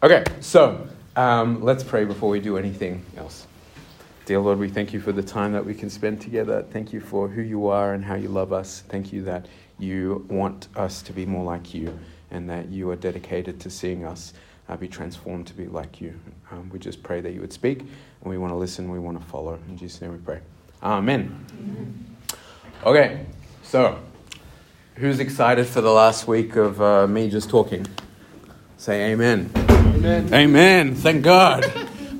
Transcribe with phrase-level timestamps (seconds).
[0.00, 3.48] Okay, so um, let's pray before we do anything else.
[4.26, 6.64] Dear Lord, we thank you for the time that we can spend together.
[6.70, 8.84] Thank you for who you are and how you love us.
[8.88, 11.98] Thank you that you want us to be more like you
[12.30, 14.34] and that you are dedicated to seeing us
[14.68, 16.14] uh, be transformed to be like you.
[16.52, 17.90] Um, we just pray that you would speak and
[18.24, 19.58] we want to listen, we want to follow.
[19.68, 20.38] In Jesus' name we pray.
[20.80, 21.44] Amen.
[21.58, 22.16] Amen.
[22.84, 23.26] Okay,
[23.64, 23.98] so
[24.94, 27.84] who's excited for the last week of uh, me just talking?
[28.76, 29.67] Say amen.
[29.98, 30.32] Amen.
[30.32, 30.94] Amen.
[30.94, 31.64] Thank God.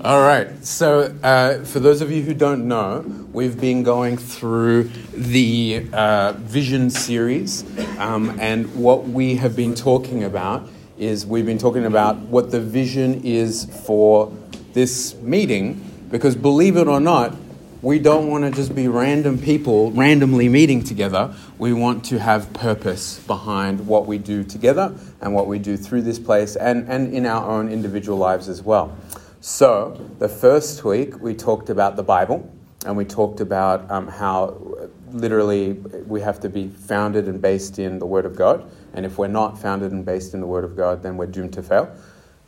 [0.02, 0.64] All right.
[0.64, 6.32] So, uh, for those of you who don't know, we've been going through the uh,
[6.38, 7.64] Vision series,
[8.00, 12.60] um, and what we have been talking about is we've been talking about what the
[12.60, 14.32] vision is for
[14.72, 17.32] this meeting, because believe it or not,
[17.80, 21.32] we don't want to just be random people randomly meeting together.
[21.58, 26.02] We want to have purpose behind what we do together and what we do through
[26.02, 28.96] this place and, and in our own individual lives as well.
[29.40, 32.52] So, the first week we talked about the Bible
[32.84, 38.00] and we talked about um, how literally we have to be founded and based in
[38.00, 38.68] the Word of God.
[38.92, 41.52] And if we're not founded and based in the Word of God, then we're doomed
[41.52, 41.94] to fail.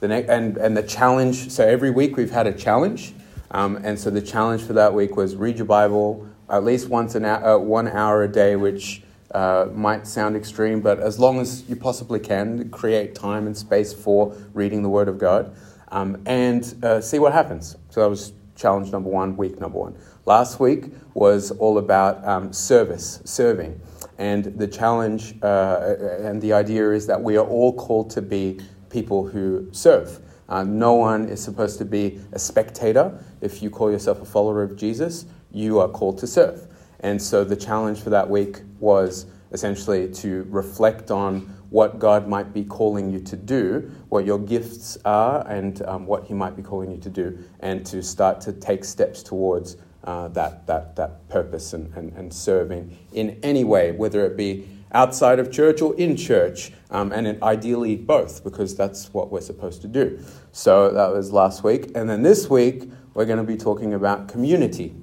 [0.00, 3.14] The ne- and, and the challenge so, every week we've had a challenge
[3.50, 7.14] um, and so the challenge for that week was read your Bible at least once
[7.14, 11.38] an hour, uh, one hour a day, which uh, might sound extreme, but as long
[11.38, 15.54] as you possibly can, create time and space for reading the Word of God
[15.88, 17.76] um, and uh, see what happens.
[17.90, 19.96] So that was challenge number one, week number one.
[20.26, 23.80] Last week was all about um, service, serving.
[24.18, 28.60] And the challenge uh, and the idea is that we are all called to be
[28.90, 30.20] people who serve.
[30.50, 33.18] Uh, no one is supposed to be a spectator.
[33.40, 36.66] If you call yourself a follower of Jesus, you are called to serve.
[37.00, 41.40] And so the challenge for that week was essentially to reflect on
[41.70, 46.24] what God might be calling you to do, what your gifts are, and um, what
[46.24, 50.28] He might be calling you to do, and to start to take steps towards uh,
[50.28, 55.38] that, that, that purpose and, and, and serving in any way, whether it be outside
[55.38, 59.88] of church or in church, um, and ideally both, because that's what we're supposed to
[59.88, 60.18] do.
[60.52, 61.92] So that was last week.
[61.94, 64.94] And then this week, we're going to be talking about community.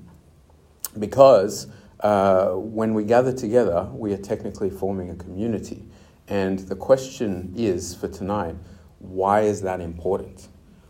[0.98, 1.68] Because
[2.00, 5.86] uh, when we gather together, we are technically forming a community.
[6.28, 8.56] And the question is for tonight
[9.00, 10.48] why is that important?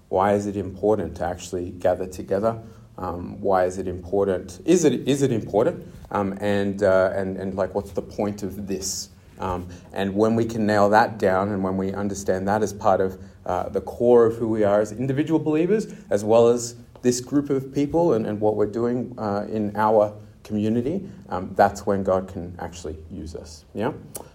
[0.10, 2.62] Why is it important to actually gather together?
[2.98, 4.62] Um, why is it important?
[4.66, 5.86] Is it, is it important?
[6.12, 9.10] Um, and, uh, and, and like, what's the point of this?
[9.40, 13.02] Um, and when we can nail that down and when we understand that as part
[13.02, 17.22] of uh, the core of who we are as individual believers, as well as this
[17.22, 20.14] group of people and, and what we're doing uh, in our
[20.44, 23.66] community, um, that's when God can actually use us.
[23.74, 23.92] Yeah?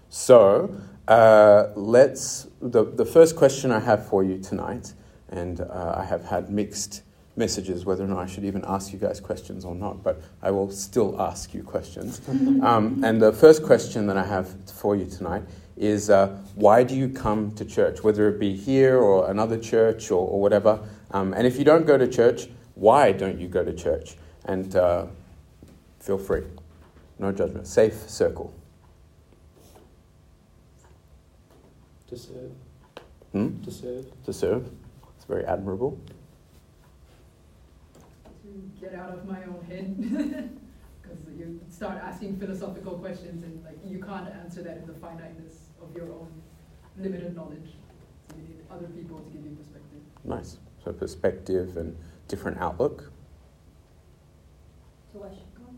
[0.09, 0.75] So,
[1.07, 2.47] uh, let's.
[2.61, 4.93] The, the first question I have for you tonight,
[5.29, 7.03] and uh, I have had mixed
[7.35, 10.51] messages whether or not I should even ask you guys questions or not, but I
[10.51, 12.21] will still ask you questions.
[12.27, 15.43] um, and the first question that I have for you tonight
[15.75, 20.11] is uh, why do you come to church, whether it be here or another church
[20.11, 20.79] or, or whatever?
[21.11, 24.15] Um, and if you don't go to church, why don't you go to church?
[24.45, 25.07] And uh,
[25.99, 26.43] feel free,
[27.17, 28.53] no judgment, safe circle.
[32.07, 32.51] To serve.
[33.31, 33.63] Hmm?
[33.63, 34.23] To serve.
[34.25, 34.69] To serve.
[35.15, 35.99] It's very admirable
[38.79, 40.49] get out of my own head.
[41.03, 45.67] Because you start asking philosophical questions and like you can't answer that in the finiteness
[45.81, 46.29] of your own
[46.97, 47.75] limited knowledge.
[48.29, 49.99] So you need other people to give you perspective.
[50.23, 50.57] Nice.
[50.83, 51.97] So perspective and
[52.29, 53.11] different outlook.
[55.11, 55.75] To worship God.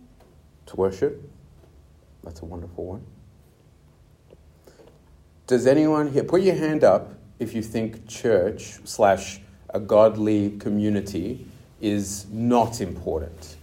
[0.67, 1.29] To worship.
[2.23, 3.05] That's a wonderful one.
[5.47, 11.47] Does anyone here put your hand up if you think church slash a godly community
[11.85, 13.57] is not important.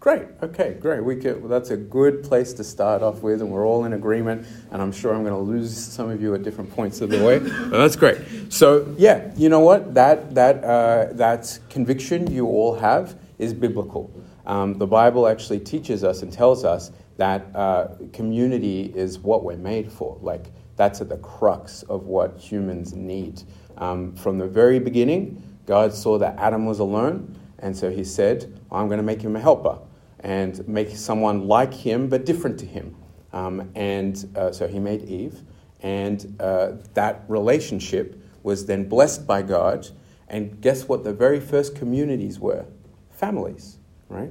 [0.00, 0.26] Great.
[0.42, 1.02] Okay, great.
[1.02, 3.92] We could, well, that's a good place to start off with, and we're all in
[3.92, 4.44] agreement.
[4.72, 7.24] And I'm sure I'm going to lose some of you at different points of the
[7.24, 7.38] way.
[7.38, 8.18] But that's great.
[8.52, 9.94] So yeah, you know what?
[9.94, 14.10] That that uh, that conviction you all have is biblical.
[14.44, 19.56] Um, the Bible actually teaches us and tells us that uh, community is what we're
[19.56, 20.18] made for.
[20.20, 23.42] Like that's at the crux of what humans need.
[23.78, 28.58] Um, from the very beginning, God saw that Adam was alone, and so he said,
[28.70, 29.78] I'm going to make him a helper
[30.20, 32.96] and make someone like him but different to him.
[33.32, 35.40] Um, and uh, so he made Eve,
[35.80, 39.88] and uh, that relationship was then blessed by God.
[40.28, 41.04] And guess what?
[41.04, 42.66] The very first communities were
[43.10, 44.30] families, right?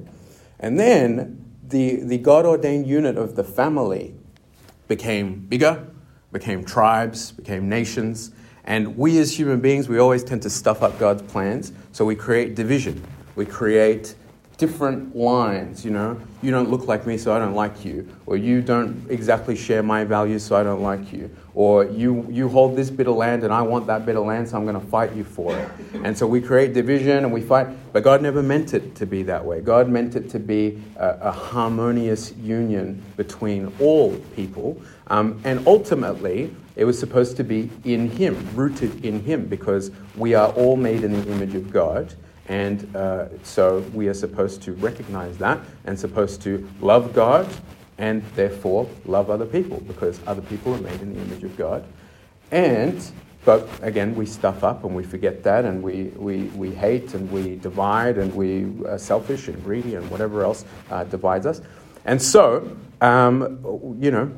[0.60, 4.14] And then the, the God ordained unit of the family
[4.88, 5.86] became bigger,
[6.30, 8.30] became tribes, became nations,
[8.64, 11.72] And we as human beings, we always tend to stuff up God's plans.
[11.92, 13.04] So we create division.
[13.34, 14.14] We create
[14.62, 16.20] different lines, you know.
[16.40, 18.08] You don't look like me, so I don't like you.
[18.26, 21.34] Or you don't exactly share my values, so I don't like you.
[21.54, 24.48] Or you, you hold this bit of land and I want that bit of land,
[24.48, 25.68] so I'm going to fight you for it.
[26.04, 27.66] And so we create division and we fight.
[27.92, 29.60] But God never meant it to be that way.
[29.60, 34.80] God meant it to be a, a harmonious union between all people.
[35.08, 40.34] Um, and ultimately, it was supposed to be in Him, rooted in Him, because we
[40.34, 42.14] are all made in the image of God.
[42.48, 47.48] And uh, so we are supposed to recognize that and supposed to love God
[47.98, 51.84] and therefore love other people because other people are made in the image of God.
[52.50, 53.02] And,
[53.44, 57.30] but again, we stuff up and we forget that and we, we, we hate and
[57.30, 61.60] we divide and we are selfish and greedy and whatever else uh, divides us.
[62.04, 64.32] And so, um, you know,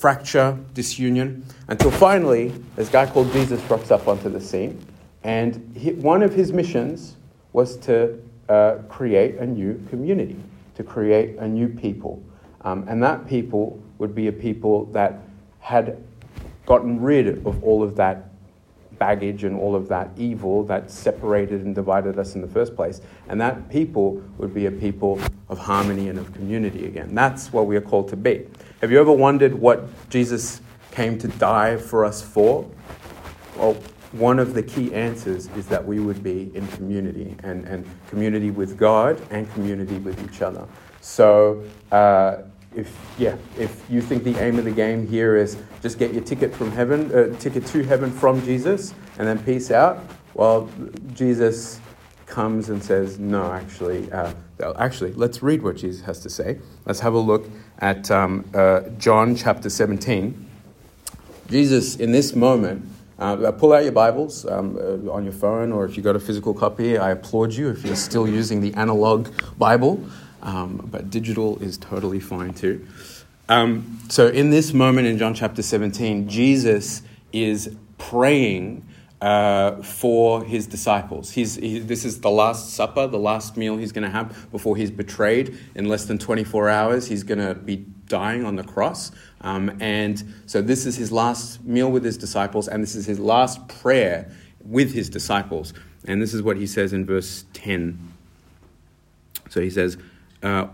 [0.00, 4.82] fracture, disunion, until finally this guy called Jesus rocks up onto the scene.
[5.24, 7.16] And he, one of his missions
[7.52, 8.18] was to
[8.48, 10.36] uh, create a new community,
[10.76, 12.22] to create a new people.
[12.62, 15.20] Um, and that people would be a people that
[15.58, 16.02] had
[16.64, 18.29] gotten rid of all of that
[19.00, 23.00] baggage and all of that evil that separated and divided us in the first place.
[23.28, 27.12] And that people would be a people of harmony and of community again.
[27.12, 28.46] That's what we are called to be.
[28.80, 30.60] Have you ever wondered what Jesus
[30.92, 32.70] came to die for us for?
[33.56, 33.74] Well,
[34.12, 38.50] one of the key answers is that we would be in community and, and community
[38.50, 40.66] with God and community with each other.
[41.00, 42.42] So, uh,
[42.74, 46.22] if yeah, if you think the aim of the game here is just get your
[46.22, 50.68] ticket from heaven, uh, ticket to heaven from Jesus, and then peace out, well,
[51.12, 51.80] Jesus
[52.26, 54.32] comes and says, no, actually, uh,
[54.78, 56.58] actually, let's read what Jesus has to say.
[56.86, 57.50] Let's have a look
[57.80, 60.48] at um, uh, John chapter 17.
[61.48, 62.86] Jesus, in this moment,
[63.18, 66.20] uh, pull out your Bibles um, uh, on your phone, or if you've got a
[66.20, 69.28] physical copy, I applaud you if you're still using the analog
[69.58, 70.02] Bible,
[70.42, 72.86] um, but digital is totally fine too.
[73.48, 77.02] Um, so, in this moment in John chapter 17, Jesus
[77.32, 78.86] is praying
[79.20, 81.32] uh, for his disciples.
[81.32, 84.76] He's, he, this is the Last Supper, the last meal he's going to have before
[84.76, 85.58] he's betrayed.
[85.74, 89.12] In less than 24 hours, he's going to be dying on the cross.
[89.42, 93.18] Um, and so this is his last meal with his disciples, and this is his
[93.18, 94.30] last prayer
[94.64, 95.72] with his disciples.
[96.04, 98.14] And this is what he says in verse 10.
[99.50, 99.98] So he says,
[100.42, 100.68] uh,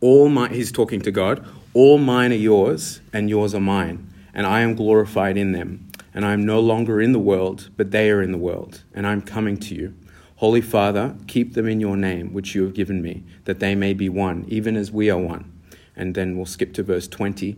[0.00, 4.46] all my, he's talking to God, all mine are yours, and yours are mine, and
[4.46, 5.90] I am glorified in them.
[6.12, 9.06] And I am no longer in the world, but they are in the world, and
[9.06, 9.94] I am coming to you.
[10.36, 13.94] Holy Father, keep them in your name, which you have given me, that they may
[13.94, 15.50] be one, even as we are one.
[15.96, 17.56] And then we'll skip to verse 20.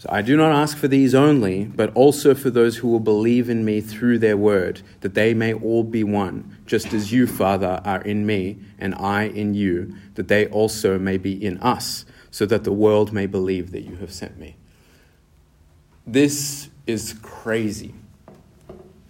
[0.00, 3.50] So I do not ask for these only, but also for those who will believe
[3.50, 7.82] in me through their word, that they may all be one, just as you, Father,
[7.84, 12.46] are in me, and I in you, that they also may be in us, so
[12.46, 14.56] that the world may believe that you have sent me.
[16.06, 17.92] This is crazy.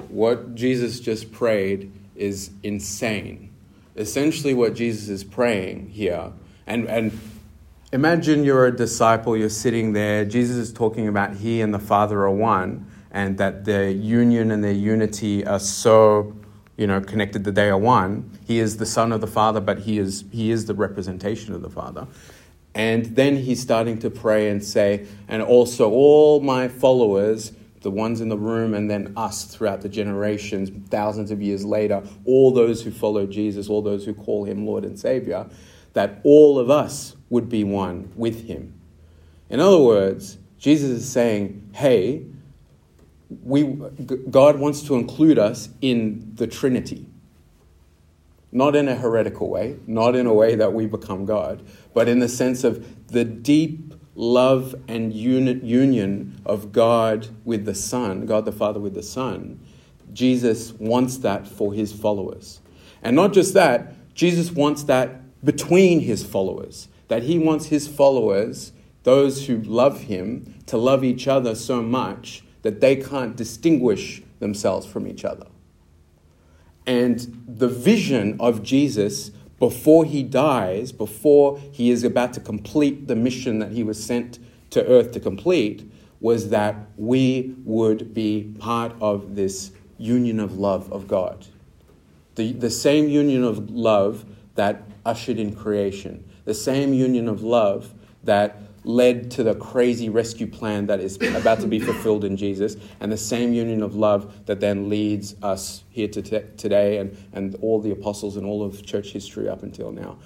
[0.08, 3.50] What Jesus just prayed is insane.
[3.94, 6.32] Essentially, what Jesus is praying here,
[6.66, 7.16] and, and
[7.92, 10.24] Imagine you're a disciple, you're sitting there.
[10.24, 14.62] Jesus is talking about he and the Father are one, and that their union and
[14.62, 16.36] their unity are so,
[16.76, 18.38] you know, connected that they are one.
[18.46, 21.62] He is the Son of the Father, but he is, he is the representation of
[21.62, 22.06] the Father.
[22.76, 27.50] And then he's starting to pray and say, and also all my followers,
[27.82, 32.04] the ones in the room, and then us throughout the generations, thousands of years later,
[32.24, 35.50] all those who follow Jesus, all those who call him Lord and Savior,
[35.92, 38.74] that all of us would be one with him.
[39.48, 42.24] In other words, Jesus is saying, hey,
[43.42, 43.64] we,
[44.30, 47.06] God wants to include us in the Trinity.
[48.52, 52.18] Not in a heretical way, not in a way that we become God, but in
[52.18, 58.52] the sense of the deep love and union of God with the Son, God the
[58.52, 59.60] Father with the Son.
[60.12, 62.60] Jesus wants that for his followers.
[63.02, 68.70] And not just that, Jesus wants that between his followers that he wants his followers,
[69.02, 74.86] those who love him, to love each other so much that they can't distinguish themselves
[74.86, 75.46] from each other.
[76.86, 83.16] And the vision of Jesus before he dies, before he is about to complete the
[83.16, 84.38] mission that he was sent
[84.70, 90.90] to earth to complete, was that we would be part of this union of love
[90.92, 91.46] of God.
[92.36, 97.92] The, the same union of love that ushered in creation, the same union of love
[98.24, 102.76] that led to the crazy rescue plan that is about to be fulfilled in Jesus,
[103.00, 107.16] and the same union of love that then leads us here to t- today and,
[107.32, 110.18] and all the apostles and all of church history up until now.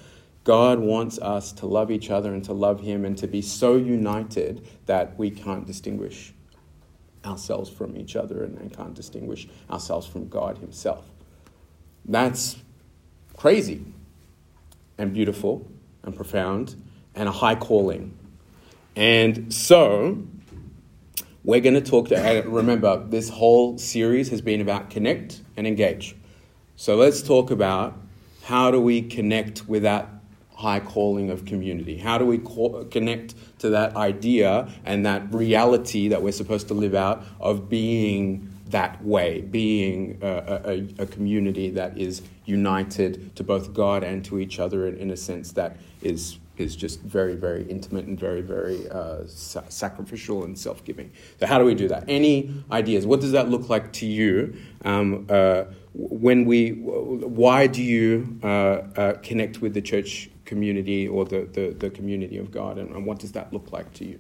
[0.45, 3.77] God wants us to love each other and to love Him and to be so
[3.77, 6.35] united that we can't distinguish
[7.25, 11.11] ourselves from each other and, and can't distinguish ourselves from God Himself.
[12.05, 12.57] That's
[13.37, 13.83] crazy
[14.99, 15.71] and beautiful
[16.03, 16.77] and profound
[17.15, 18.17] and a high calling.
[18.97, 20.23] And so,
[21.43, 25.67] we're going to talk to, uh, remember, this whole series has been about connect and
[25.67, 26.17] engage.
[26.77, 27.99] So, let's talk about
[28.45, 30.09] how do we connect with that
[30.55, 31.99] high calling of community?
[31.99, 36.75] How do we co- connect to that idea and that reality that we're supposed to
[36.75, 43.45] live out of being that way, being a, a, a community that is united to
[43.45, 47.35] both God and to each other in, in a sense that is is just very,
[47.35, 51.11] very intimate and very, very uh, sa- sacrificial and self giving.
[51.41, 52.05] So, how do we do that?
[52.09, 53.07] Any ideas?
[53.07, 54.55] What does that look like to you?
[54.85, 61.25] Um, uh, when we, why do you uh, uh connect with the church community or
[61.25, 64.19] the, the, the community of God, and, and what does that look like to you?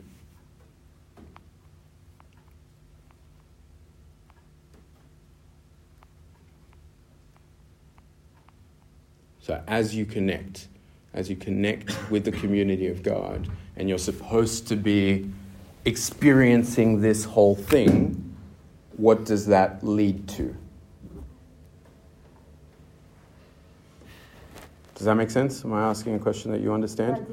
[9.44, 10.68] So, as you connect,
[11.12, 13.46] as you connect with the community of God,
[13.76, 15.30] and you're supposed to be
[15.84, 18.34] experiencing this whole thing,
[18.96, 20.56] what does that lead to?
[24.94, 25.62] Does that make sense?
[25.62, 27.26] Am I asking a question that you understand?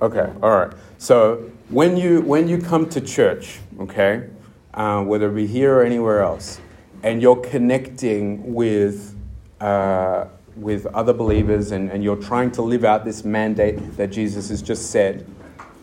[0.00, 0.72] Okay, all right.
[0.98, 4.28] So when you when you come to church, okay,
[4.74, 6.60] uh, whether it be here or anywhere else,
[7.02, 9.16] and you're connecting with
[9.60, 10.26] uh,
[10.60, 14.60] with other believers and, and you're trying to live out this mandate that Jesus has
[14.60, 15.26] just said,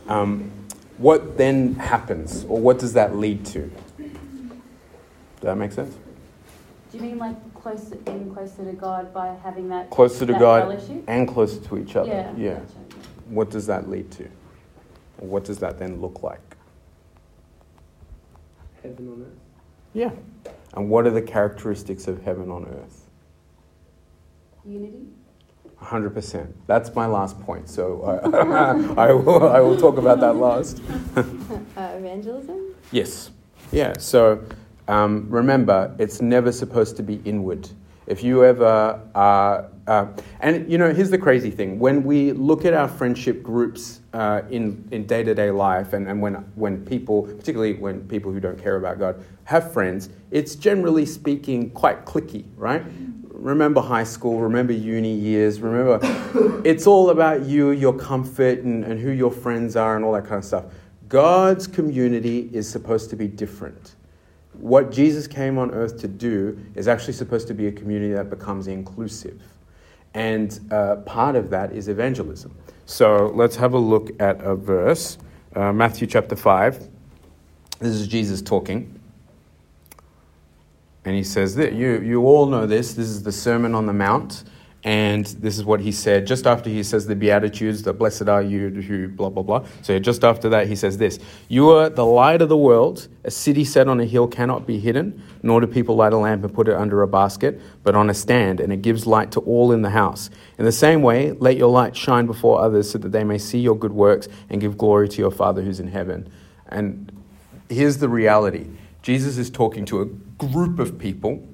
[0.07, 0.51] um,
[0.97, 3.71] what then happens, or what does that lead to?
[3.97, 5.95] Does that make sense?
[6.91, 10.39] Do you mean like closer, getting closer to God by having that closer to that
[10.39, 11.03] God fellowship?
[11.07, 12.09] and closer to each other?
[12.09, 12.33] Yeah.
[12.37, 12.53] yeah.
[12.53, 12.73] Gotcha.
[13.29, 14.23] What does that lead to?
[15.19, 16.55] Or what does that then look like?
[18.81, 19.39] Heaven on earth.
[19.93, 20.11] Yeah.
[20.73, 22.96] And what are the characteristics of heaven on earth?
[24.67, 25.07] Unity.
[25.81, 26.51] 100%.
[26.65, 27.69] That's my last point.
[27.69, 30.81] So uh, I, will, I will talk about that last.
[31.15, 32.75] uh, evangelism?
[32.91, 33.31] Yes.
[33.71, 33.93] Yeah.
[33.97, 34.43] So
[34.87, 37.69] um, remember, it's never supposed to be inward.
[38.07, 40.07] If you ever are, uh,
[40.39, 44.43] and you know, here's the crazy thing: when we look at our friendship groups uh,
[44.49, 48.39] in in day to day life, and, and when when people, particularly when people who
[48.39, 52.81] don't care about God, have friends, it's generally speaking quite clicky, right?
[53.47, 55.99] Remember high school, remember uni years, remember
[56.65, 60.25] it's all about you, your comfort, and, and who your friends are, and all that
[60.25, 60.65] kind of stuff.
[61.07, 63.95] God's community is supposed to be different.
[64.53, 68.29] What Jesus came on earth to do is actually supposed to be a community that
[68.29, 69.41] becomes inclusive.
[70.13, 72.53] And uh, part of that is evangelism.
[72.85, 75.17] So let's have a look at a verse
[75.55, 76.89] uh, Matthew chapter 5.
[77.79, 78.96] This is Jesus talking.
[81.07, 82.93] And he says that you, you all know this.
[82.93, 84.43] This is the Sermon on the Mount.
[84.83, 88.41] And this is what he said just after he says the Beatitudes, the blessed are
[88.41, 89.65] you who blah, blah, blah.
[89.83, 93.07] So just after that, he says this You are the light of the world.
[93.23, 96.43] A city set on a hill cannot be hidden, nor do people light a lamp
[96.43, 99.39] and put it under a basket, but on a stand, and it gives light to
[99.39, 100.29] all in the house.
[100.57, 103.59] In the same way, let your light shine before others so that they may see
[103.59, 106.29] your good works and give glory to your Father who's in heaven.
[106.67, 107.13] And
[107.69, 108.67] here's the reality
[109.01, 111.47] Jesus is talking to a group of people,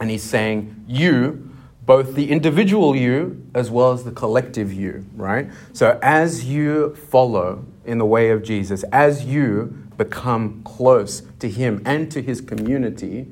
[0.00, 1.50] and he's saying, You,
[1.84, 5.50] both the individual you as well as the collective you, right?
[5.72, 11.82] So as you follow in the way of Jesus, as you become close to him
[11.84, 13.26] and to his community,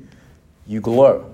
[0.67, 1.33] you glow.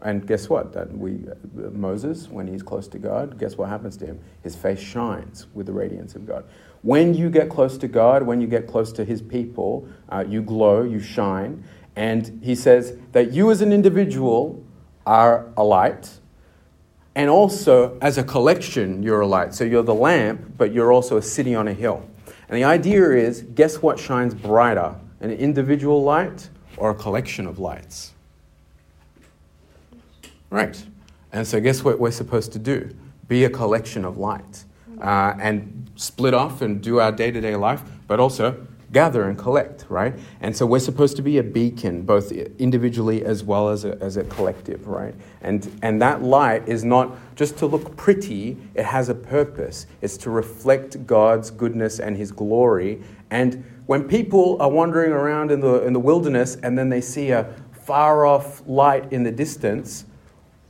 [0.00, 0.72] And guess what?
[0.72, 4.20] That we Moses, when he's close to God, guess what happens to him?
[4.42, 6.44] His face shines with the radiance of God.
[6.82, 10.42] When you get close to God, when you get close to His people, uh, you
[10.42, 11.64] glow, you shine.
[11.98, 14.64] And He says that you as an individual
[15.04, 16.20] are a light.
[17.16, 19.52] And also, as a collection, you're a light.
[19.52, 22.08] So you're the lamp, but you're also a city on a hill.
[22.48, 24.94] And the idea is guess what shines brighter?
[25.20, 28.12] An individual light or a collection of lights?
[30.50, 30.80] Right.
[31.32, 32.94] And so, guess what we're supposed to do?
[33.26, 34.64] Be a collection of light
[35.00, 39.38] uh, and split off and do our day to day life, but also gather and
[39.38, 40.14] collect, right?
[40.40, 44.16] And so we're supposed to be a beacon, both individually as well as a, as
[44.16, 45.14] a collective, right?
[45.42, 49.86] And, and that light is not just to look pretty, it has a purpose.
[50.00, 53.02] It's to reflect God's goodness and His glory.
[53.30, 57.30] And when people are wandering around in the, in the wilderness and then they see
[57.30, 60.04] a far off light in the distance,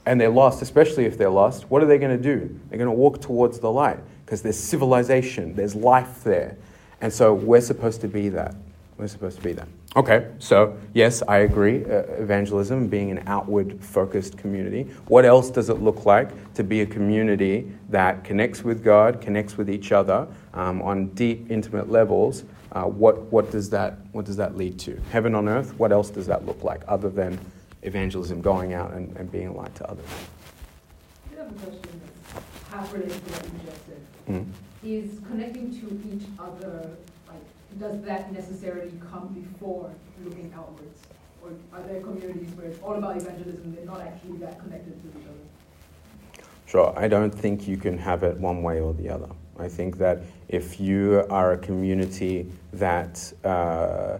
[0.06, 2.58] and they're lost, especially if they're lost, what are they going to do?
[2.68, 6.56] They're going to walk towards the light because there's civilization, there's life there.
[7.00, 8.55] And so we're supposed to be that.
[8.97, 9.69] We're supposed to be that.
[9.97, 11.85] Okay, so yes, I agree.
[11.85, 14.83] Uh, evangelism being an outward focused community.
[15.07, 19.57] What else does it look like to be a community that connects with God, connects
[19.57, 22.45] with each other um, on deep, intimate levels?
[22.73, 25.00] Uh, what, what, does that, what does that lead to?
[25.11, 27.38] Heaven on earth, what else does that look like other than
[27.83, 30.05] evangelism, going out and, and being a light to others.
[31.33, 32.00] I have a question
[32.35, 34.07] that's half related to what you just said.
[34.28, 34.47] Mm.
[34.85, 36.90] Is connecting to each other,
[37.26, 39.90] like, does that necessarily come before
[40.25, 41.00] looking outwards?
[41.42, 45.18] Or are there communities where it's all about evangelism, they're not actually that connected to
[45.18, 46.44] each other?
[46.66, 49.28] Sure, I don't think you can have it one way or the other.
[49.58, 54.18] I think that if you are a community that uh,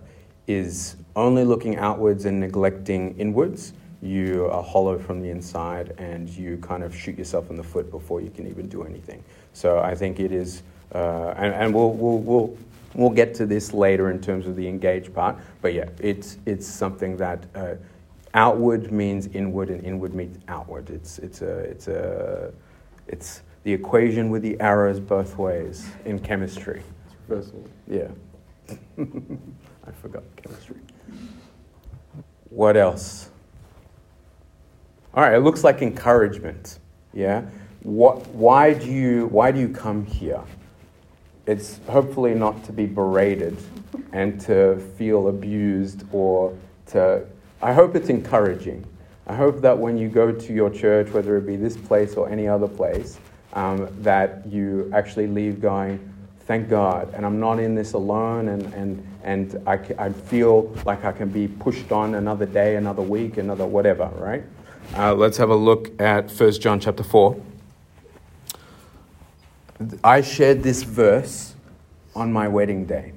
[0.49, 6.57] is only looking outwards and neglecting inwards, you are hollow from the inside and you
[6.59, 9.23] kind of shoot yourself in the foot before you can even do anything.
[9.52, 10.62] So I think it is,
[10.95, 12.59] uh, and, and we'll, we'll, we'll,
[12.95, 16.67] we'll get to this later in terms of the engage part, but yeah, it's, it's
[16.67, 17.75] something that uh,
[18.35, 20.90] outward means inward and inward means outward.
[20.90, 22.52] It's, it's, a, it's, a,
[23.09, 26.83] it's the equation with the arrows both ways in chemistry.
[27.88, 28.09] Yeah.
[28.99, 30.76] I forgot chemistry.
[32.50, 33.28] What else?
[35.15, 36.79] All right, it looks like encouragement.
[37.15, 37.43] Yeah?
[37.83, 40.43] What, why, do you, why do you come here?
[41.47, 43.57] It's hopefully not to be berated
[44.12, 46.57] and to feel abused or
[46.88, 47.25] to.
[47.62, 48.85] I hope it's encouraging.
[49.27, 52.29] I hope that when you go to your church, whether it be this place or
[52.29, 53.19] any other place,
[53.55, 55.99] um, that you actually leave going,
[56.41, 57.12] thank God.
[57.15, 61.29] And I'm not in this alone, and, and, and I, I feel like I can
[61.29, 64.45] be pushed on another day, another week, another whatever, right?
[64.97, 67.40] Uh, let's have a look at 1 John chapter 4.
[70.03, 71.55] I shared this verse
[72.14, 73.12] on my wedding day.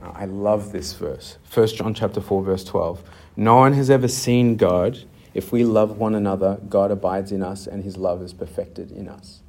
[0.00, 1.38] I love this verse.
[1.52, 3.02] 1 John chapter 4 verse 12.
[3.36, 5.04] No one has ever seen God.
[5.34, 9.08] If we love one another, God abides in us and his love is perfected in
[9.08, 9.40] us.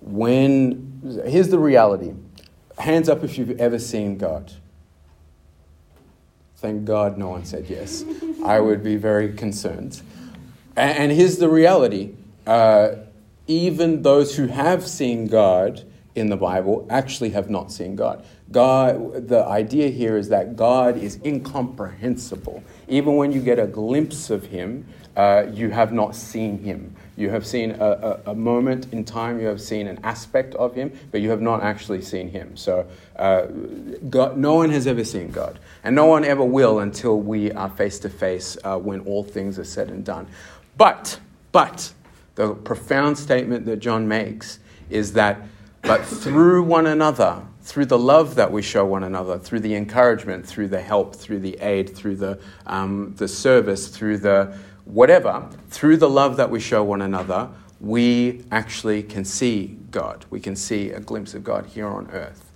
[0.00, 2.14] When here's the reality.
[2.78, 4.52] Hands up if you've ever seen God.
[6.56, 8.04] Thank God no one said yes.
[8.44, 10.00] I would be very concerned.
[10.76, 12.12] And, here's the reality
[12.46, 12.96] uh,
[13.46, 15.84] even those who have seen God
[16.14, 18.24] in the Bible actually have not seen God.
[18.50, 22.62] God, the idea here is that God is incomprehensible.
[22.88, 24.86] Even when you get a glimpse of Him,
[25.16, 26.94] uh, you have not seen Him.
[27.16, 30.74] You have seen a, a, a, moment in time, you have seen an aspect of
[30.74, 32.56] Him, but you have not actually seen Him.
[32.56, 32.86] So,
[33.16, 33.46] uh,
[34.10, 37.70] God, no one has ever seen God, and no one ever will until we are
[37.70, 40.28] face to face when all things are said and done.
[40.76, 41.18] But,
[41.52, 41.92] but,
[42.34, 44.58] the profound statement that John makes
[44.90, 45.40] is that,
[45.82, 50.46] but through one another, through the love that we show one another, through the encouragement,
[50.46, 55.96] through the help, through the aid, through the, um, the service, through the whatever, through
[55.96, 57.48] the love that we show one another,
[57.80, 60.24] we actually can see God.
[60.30, 62.52] We can see a glimpse of God here on earth.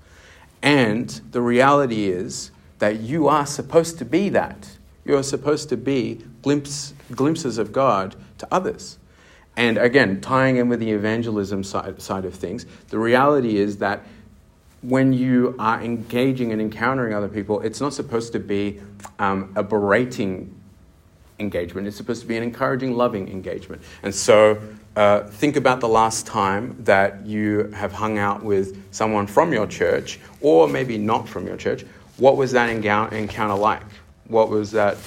[0.63, 4.77] And the reality is that you are supposed to be that.
[5.05, 8.99] You are supposed to be glimpse, glimpses of God to others.
[9.57, 14.03] And again, tying in with the evangelism side, side of things, the reality is that
[14.83, 18.81] when you are engaging and encountering other people, it's not supposed to be
[19.19, 20.55] um, a berating
[21.39, 21.87] engagement.
[21.87, 23.83] It's supposed to be an encouraging, loving engagement.
[24.03, 24.61] And so
[24.97, 29.67] uh, think about the last time that you have hung out with someone from your
[29.67, 31.85] church, or maybe not from your church.
[32.17, 33.83] What was that encounter like?
[34.29, 34.99] What was that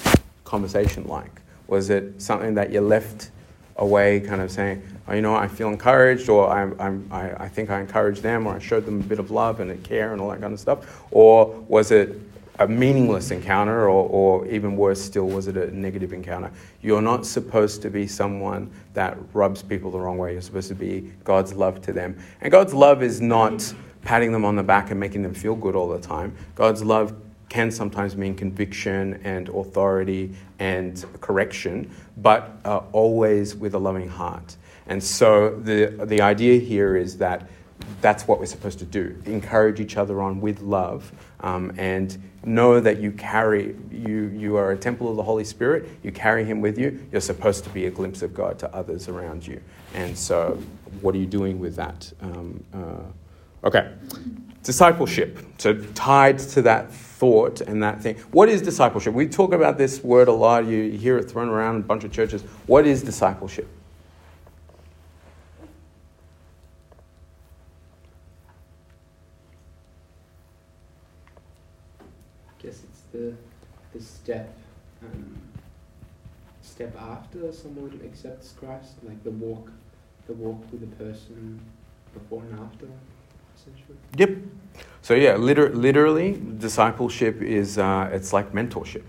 [0.44, 1.30] conversation like?
[1.66, 3.30] Was it something that you left
[3.76, 7.48] away kind of saying, oh, you know, I feel encouraged, or I'm, I'm, I, I
[7.48, 10.20] think I encouraged them, or I showed them a bit of love and care and
[10.20, 11.02] all that kind of stuff?
[11.10, 12.20] Or was it
[12.60, 16.52] a meaningless encounter, or, or even worse still, was it a negative encounter?
[16.82, 20.34] You're not supposed to be someone that rubs people the wrong way.
[20.34, 22.16] You're supposed to be God's love to them.
[22.42, 25.74] And God's love is not patting them on the back and making them feel good
[25.74, 26.36] all the time.
[26.54, 27.23] God's love
[27.54, 34.56] can sometimes mean conviction and authority and correction, but uh, always with a loving heart.
[34.88, 37.48] And so the, the idea here is that
[38.00, 42.80] that's what we're supposed to do encourage each other on with love um, and know
[42.80, 46.60] that you carry you you are a temple of the holy spirit you carry him
[46.60, 49.60] with you you're supposed to be a glimpse of god to others around you.
[49.94, 50.58] And so
[51.02, 53.92] what are you doing with that um, uh, okay.
[54.62, 55.38] Discipleship.
[55.58, 56.90] So tied to that
[57.24, 58.16] thought and that thing.
[58.32, 59.14] What is discipleship?
[59.14, 60.66] We talk about this word a lot.
[60.66, 62.42] You hear it thrown around in a bunch of churches.
[62.66, 63.66] What is discipleship?
[72.02, 73.32] I guess it's the
[73.94, 74.54] the step
[75.02, 75.40] um,
[76.60, 79.70] step after someone accepts Christ, like the walk,
[80.26, 81.58] the walk with the person
[82.12, 82.88] before and after,
[83.56, 83.96] essentially.
[84.18, 84.83] Yep.
[85.04, 89.02] So yeah, liter- literally, discipleship is uh, it's like mentorship.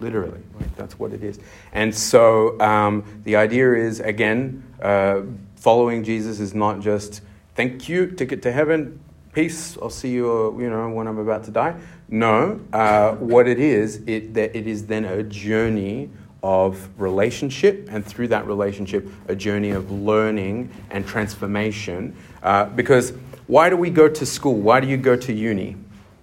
[0.00, 0.76] Literally, right?
[0.76, 1.38] that's what it is.
[1.72, 5.20] And so um, the idea is again, uh,
[5.54, 7.20] following Jesus is not just
[7.54, 8.98] thank you, ticket to heaven,
[9.32, 9.78] peace.
[9.80, 11.76] I'll see you, you know, when I'm about to die.
[12.08, 16.10] No, uh, what it is, it that it is then a journey
[16.42, 22.16] of relationship, and through that relationship, a journey of learning and transformation.
[22.42, 23.12] Uh, because
[23.50, 24.54] why do we go to school?
[24.54, 25.74] Why do you go to uni?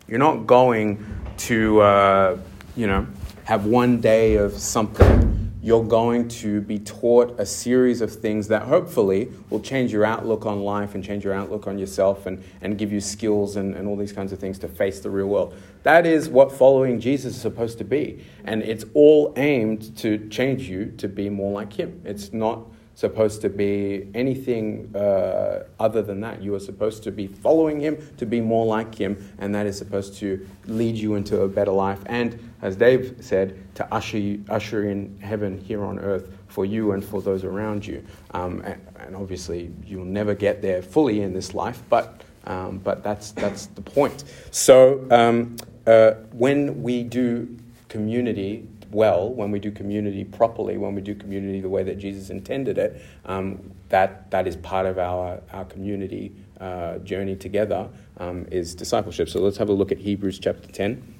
[0.07, 1.05] You're not going
[1.39, 2.37] to, uh,
[2.77, 3.05] you know,
[3.43, 5.51] have one day of something.
[5.61, 10.45] You're going to be taught a series of things that hopefully will change your outlook
[10.45, 13.89] on life and change your outlook on yourself and, and give you skills and, and
[13.89, 15.53] all these kinds of things to face the real world.
[15.83, 18.23] That is what following Jesus is supposed to be.
[18.45, 22.01] And it's all aimed to change you to be more like Him.
[22.05, 22.61] It's not
[22.97, 26.41] supposed to be anything uh, other than that.
[26.41, 29.77] You are supposed to be following Him to be more like Him, and that is
[29.77, 31.99] supposed to lead you into a better life.
[32.07, 36.93] And as Dave said, to usher, you, usher in heaven here on earth for you
[36.93, 38.03] and for those around you.
[38.31, 43.03] Um, and, and obviously, you'll never get there fully in this life, but, um, but
[43.03, 44.23] that's, that's the point.
[44.49, 47.55] So, um, uh, when we do
[47.89, 52.29] community well, when we do community properly, when we do community the way that Jesus
[52.29, 58.45] intended it, um, that, that is part of our, our community uh, journey together um,
[58.51, 59.29] is discipleship.
[59.29, 61.15] So let's have a look at Hebrews chapter 10.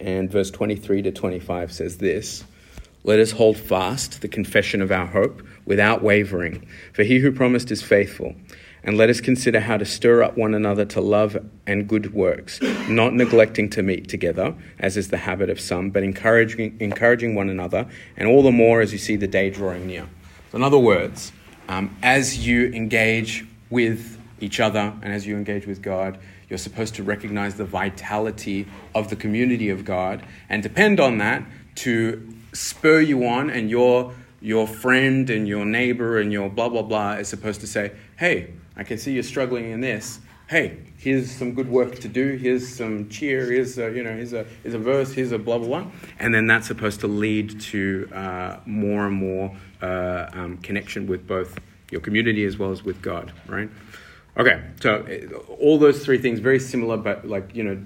[0.00, 2.44] And verse 23 to 25 says this
[3.04, 7.70] Let us hold fast the confession of our hope without wavering, for he who promised
[7.70, 8.34] is faithful.
[8.86, 12.60] And let us consider how to stir up one another to love and good works,
[12.86, 17.48] not neglecting to meet together, as is the habit of some, but encouraging, encouraging one
[17.48, 20.06] another, and all the more as you see the day drawing near.
[20.52, 21.32] So, in other words,
[21.66, 26.18] um, as you engage with each other and as you engage with God,
[26.50, 31.42] you're supposed to recognize the vitality of the community of God and depend on that
[31.76, 36.82] to spur you on, and your, your friend and your neighbor and your blah, blah,
[36.82, 40.20] blah is supposed to say, hey, I can see you're struggling in this.
[40.46, 42.36] Hey, here's some good work to do.
[42.36, 43.50] Here's some cheer.
[43.50, 45.12] Here's a, you know, here's a, here's a verse.
[45.12, 45.90] Here's a blah blah blah.
[46.18, 51.26] And then that's supposed to lead to uh, more and more uh, um, connection with
[51.26, 51.58] both
[51.90, 53.32] your community as well as with God.
[53.46, 53.70] Right?
[54.36, 54.62] Okay.
[54.82, 57.82] So uh, all those three things very similar, but like you know,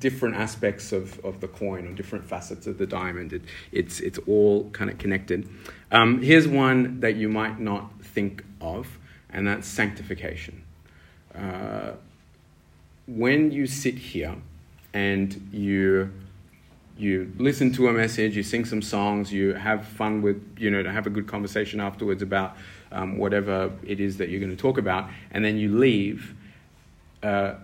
[0.00, 3.32] different aspects of, of the coin or different facets of the diamond.
[3.32, 5.48] It, it's it's all kind of connected.
[5.92, 8.98] Um, here's one that you might not think of
[9.34, 10.64] and that's sanctification.
[11.34, 11.92] Uh,
[13.06, 14.36] when you sit here
[14.94, 16.10] and you
[16.96, 20.80] you listen to a message, you sing some songs, you have fun with, you know,
[20.80, 22.56] to have a good conversation afterwards about
[22.92, 26.36] um, whatever it is that you're going to talk about, and then you leave.
[27.20, 27.54] Uh,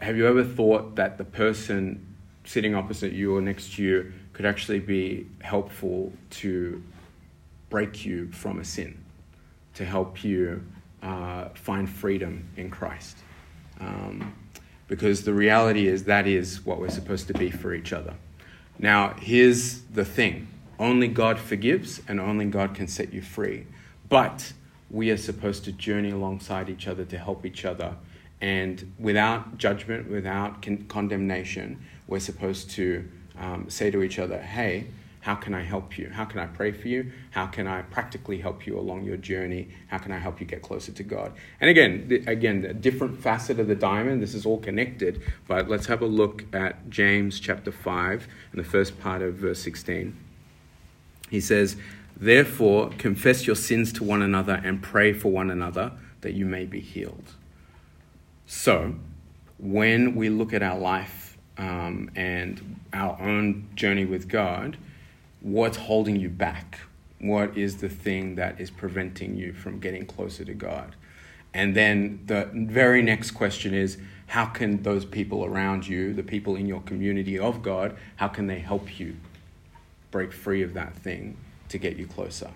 [0.00, 2.04] have you ever thought that the person
[2.44, 6.82] sitting opposite you or next to you could actually be helpful to
[7.68, 8.98] break you from a sin,
[9.74, 10.64] to help you
[11.02, 13.16] uh, find freedom in Christ.
[13.80, 14.34] Um,
[14.88, 18.14] because the reality is that is what we're supposed to be for each other.
[18.78, 23.66] Now, here's the thing only God forgives, and only God can set you free.
[24.08, 24.52] But
[24.90, 27.94] we are supposed to journey alongside each other to help each other.
[28.40, 33.08] And without judgment, without con- condemnation, we're supposed to
[33.38, 34.86] um, say to each other, hey,
[35.20, 36.08] how can I help you?
[36.08, 37.12] How can I pray for you?
[37.30, 39.68] How can I practically help you along your journey?
[39.88, 41.32] How can I help you get closer to God?
[41.60, 44.22] And again, again, a different facet of the diamond.
[44.22, 45.22] This is all connected.
[45.46, 49.60] But let's have a look at James chapter five and the first part of verse
[49.60, 50.16] sixteen.
[51.28, 51.76] He says,
[52.16, 56.64] "Therefore, confess your sins to one another and pray for one another that you may
[56.64, 57.34] be healed."
[58.46, 58.94] So,
[59.58, 64.78] when we look at our life um, and our own journey with God
[65.40, 66.80] what's holding you back?
[67.20, 70.96] What is the thing that is preventing you from getting closer to God?
[71.52, 73.98] And then the very next question is
[74.28, 78.46] how can those people around you, the people in your community of God, how can
[78.46, 79.16] they help you
[80.10, 81.36] break free of that thing
[81.68, 82.50] to get you closer?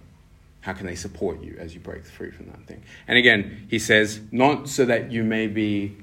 [0.61, 2.83] How can they support you as you break free from that thing?
[3.07, 5.97] And again, he says, not so that you may be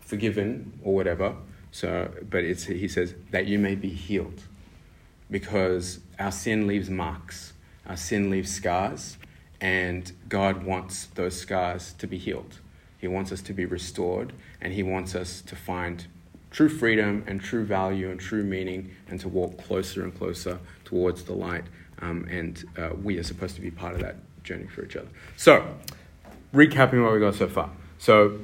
[0.00, 1.36] forgiven or whatever,
[1.70, 4.42] so, but it's, he says that you may be healed.
[5.32, 7.54] Because our sin leaves marks,
[7.86, 9.18] our sin leaves scars,
[9.60, 12.60] and God wants those scars to be healed.
[12.98, 16.06] He wants us to be restored, and He wants us to find
[16.50, 21.24] true freedom and true value and true meaning, and to walk closer and closer towards
[21.24, 21.64] the light.
[22.00, 25.08] Um, and uh, we are supposed to be part of that journey for each other.
[25.36, 25.66] So,
[26.52, 27.70] recapping what we got so far.
[27.98, 28.38] So,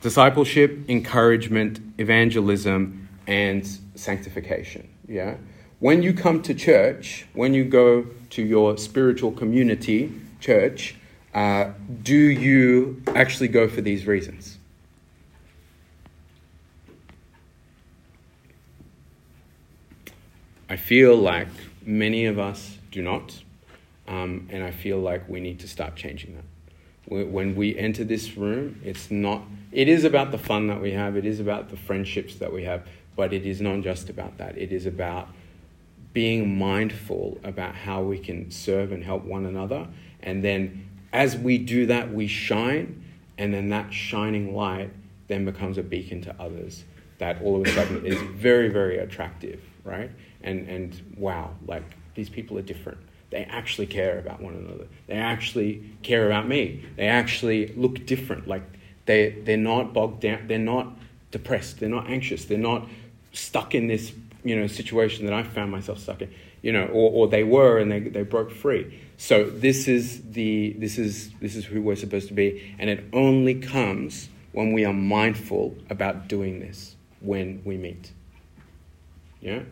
[0.00, 4.88] discipleship, encouragement, evangelism, and sanctification.
[5.06, 5.34] Yeah?
[5.80, 10.94] When you come to church, when you go to your spiritual community, church,
[11.34, 11.70] uh,
[12.02, 14.58] do you actually go for these reasons?
[20.68, 21.48] I feel like
[21.84, 23.42] many of us do not,
[24.06, 26.44] um, and I feel like we need to start changing that
[27.10, 31.16] when we enter this room, it's not, it is about the fun that we have,
[31.16, 34.56] it is about the friendships that we have, but it is not just about that.
[34.56, 35.28] It is about
[36.12, 39.86] being mindful about how we can serve and help one another.
[40.22, 43.04] And then as we do that, we shine,
[43.38, 44.90] and then that shining light
[45.28, 46.84] then becomes a beacon to others
[47.18, 50.10] that all of a sudden is very, very attractive, right?
[50.42, 52.98] And, and wow, like these people are different
[53.30, 54.86] they actually care about one another.
[55.06, 56.84] They actually care about me.
[56.96, 58.48] They actually look different.
[58.48, 58.62] Like
[59.06, 60.46] they, they're not bogged down.
[60.48, 60.92] They're not
[61.30, 61.78] depressed.
[61.78, 62.44] They're not anxious.
[62.44, 62.88] They're not
[63.32, 64.12] stuck in this
[64.44, 66.32] you know situation that I found myself stuck in.
[66.62, 69.00] You know, or, or they were and they, they broke free.
[69.16, 73.04] So this is the this is this is who we're supposed to be, and it
[73.12, 78.12] only comes when we are mindful about doing this when we meet.
[79.40, 79.62] Yeah.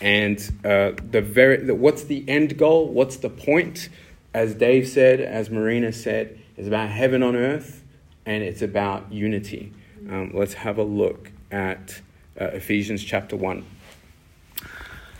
[0.00, 2.88] And uh, the very, the, what's the end goal?
[2.88, 3.88] What's the point?
[4.34, 7.82] As Dave said, as Marina said, it's about heaven on earth
[8.26, 9.72] and it's about unity.
[10.10, 12.00] Um, let's have a look at
[12.38, 13.64] uh, Ephesians chapter 1.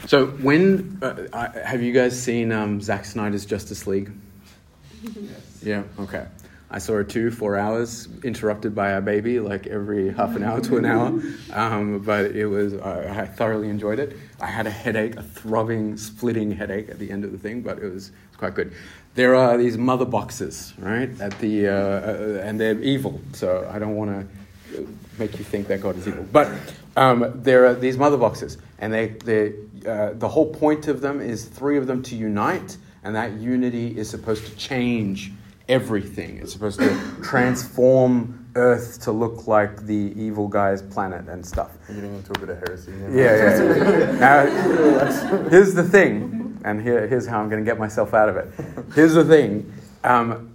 [0.06, 4.12] So, when uh, I, have you guys seen um, Zack Snyder's Justice League?
[5.02, 5.62] Yes.
[5.62, 6.26] Yeah, okay.
[6.70, 10.60] I saw it two, four hours, interrupted by our baby, like every half an hour
[10.60, 11.20] to an hour.
[11.52, 14.16] Um, but it was, I, I thoroughly enjoyed it.
[14.40, 17.78] I had a headache, a throbbing, splitting headache at the end of the thing, but
[17.78, 18.74] it was, it was quite good.
[19.14, 21.08] There are these mother boxes, right?
[21.20, 24.26] At the, uh, uh, and they're evil, so I don't want to
[25.18, 26.26] make you think that God is evil.
[26.30, 26.50] But
[26.96, 29.54] um, there are these mother boxes, and they, they,
[29.86, 33.96] uh, the whole point of them is three of them to unite, and that unity
[33.96, 35.32] is supposed to change
[35.68, 36.38] everything.
[36.38, 41.72] It's supposed to transform Earth to look like the evil guy's planet and stuff.
[41.88, 42.92] You're getting into a bit of heresy.
[42.92, 43.62] Yeah, yeah.
[43.62, 44.12] yeah.
[44.18, 48.36] now, here's the thing, and here, here's how I'm going to get myself out of
[48.36, 48.48] it.
[48.94, 49.72] Here's the thing.
[50.04, 50.54] Um,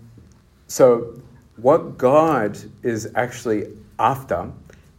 [0.67, 1.21] so,
[1.57, 3.67] what God is actually
[4.01, 4.51] after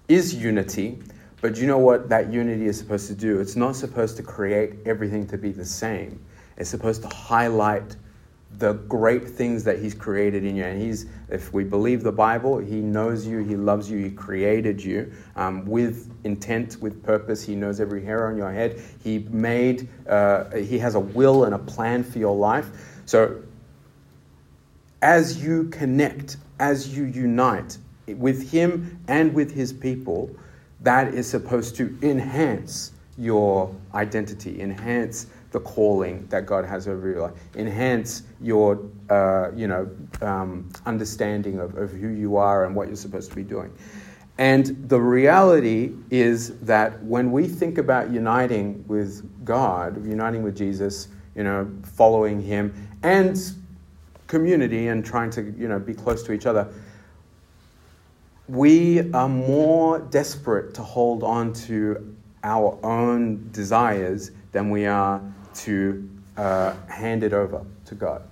[0.08, 0.98] is unity,
[1.40, 3.40] but you know what that unity is supposed to do?
[3.40, 6.24] It's not supposed to create everything to be the same.
[6.56, 7.96] It's supposed to highlight
[8.58, 10.64] the great things that he's created in you.
[10.64, 14.82] And he's, if we believe the Bible, he knows you, he loves you, he created
[14.82, 17.42] you um, with intent, with purpose.
[17.42, 18.80] He knows every hair on your head.
[19.02, 22.68] He made, uh, he has a will and a plan for your life.
[23.06, 23.42] So
[25.00, 30.30] as you connect, as you unite with him and with his people,
[30.80, 37.20] that is supposed to enhance your identity, enhance the calling that God has over your
[37.20, 39.90] life, enhance your uh, you know
[40.22, 43.72] um, understanding of, of who you are and what you're supposed to be doing.
[44.38, 51.08] And the reality is that when we think about uniting with God, uniting with Jesus,
[51.36, 53.38] you know, following Him, and
[54.26, 56.72] community and trying to you know be close to each other,
[58.48, 65.22] we are more desperate to hold on to our own desires than we are
[65.54, 68.22] to uh, hand it over to God.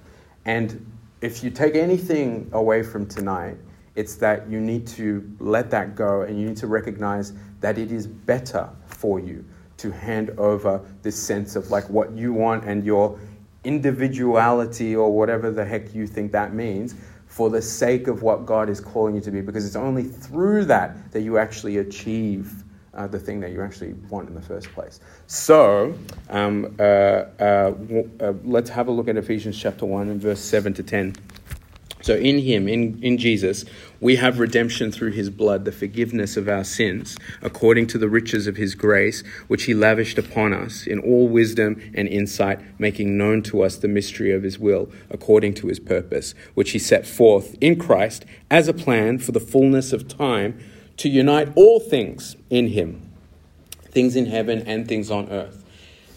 [0.45, 0.85] And
[1.21, 3.57] if you take anything away from tonight,
[3.95, 7.93] it's that you need to let that go and you need to recognize that it
[7.93, 9.45] is better for you
[9.77, 13.19] to hand over this sense of like what you want and your
[13.65, 16.95] individuality or whatever the heck you think that means
[17.31, 20.65] for the sake of what God is calling you to be because it's only through
[20.65, 24.67] that that you actually achieve uh, the thing that you actually want in the first
[24.73, 24.99] place.
[25.29, 25.95] So,
[26.29, 27.73] um, uh, uh,
[28.21, 31.15] uh, let's have a look at Ephesians chapter 1 and verse 7 to 10.
[32.03, 33.65] So, in Him, in, in Jesus,
[34.01, 38.47] we have redemption through His blood, the forgiveness of our sins, according to the riches
[38.47, 43.43] of His grace, which He lavished upon us in all wisdom and insight, making known
[43.43, 47.55] to us the mystery of His will, according to His purpose, which He set forth
[47.61, 50.59] in Christ as a plan for the fullness of time
[50.97, 53.11] to unite all things in Him,
[53.83, 55.65] things in heaven and things on earth.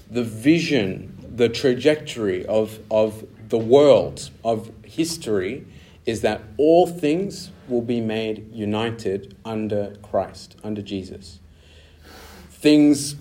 [0.10, 5.66] The vision, the trajectory of, of the world, of history,
[6.06, 11.40] is that all things will be made united under Christ, under Jesus.
[12.50, 13.16] Things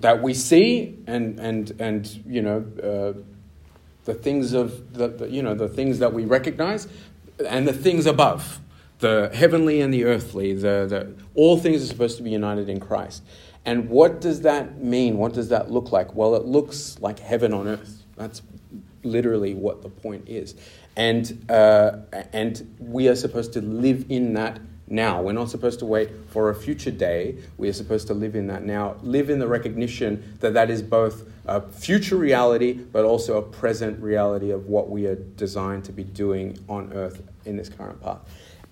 [0.00, 3.20] that we see and, and, and you know, uh,
[4.04, 6.88] the things of the, the, you know, the things that we recognize
[7.46, 8.60] and the things above,
[8.98, 12.80] the heavenly and the earthly, the, the, all things are supposed to be united in
[12.80, 13.22] Christ.
[13.64, 15.18] And what does that mean?
[15.18, 16.14] What does that look like?
[16.14, 18.02] Well, it looks like heaven on earth.
[18.16, 18.42] That's
[19.02, 20.54] literally what the point is.
[20.96, 21.98] And, uh,
[22.32, 25.22] and we are supposed to live in that now.
[25.22, 27.38] We're not supposed to wait for a future day.
[27.56, 28.96] We are supposed to live in that now.
[29.02, 34.00] Live in the recognition that that is both a future reality, but also a present
[34.00, 38.20] reality of what we are designed to be doing on earth in this current path.